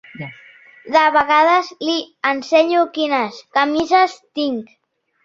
[0.93, 1.97] De vegades li
[2.31, 4.73] ensenyo quines camises tinc.